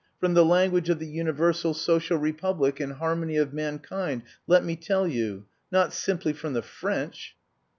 From 0.19 0.33
the 0.33 0.43
language 0.43 0.89
of 0.89 0.97
the 0.97 1.05
universal 1.05 1.75
social 1.75 2.17
republic 2.17 2.79
and 2.79 2.93
harmony 2.93 3.37
of 3.37 3.53
mankind, 3.53 4.23
let 4.47 4.65
me 4.65 4.75
tell 4.75 5.07
you! 5.07 5.45
Not 5.71 5.93
simply 5.93 6.33
from 6.33 6.53
the 6.53 6.63
French!" 6.63 7.37